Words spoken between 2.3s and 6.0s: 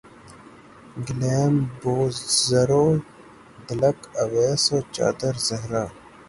ذر و دلق اویس و چادر زہرا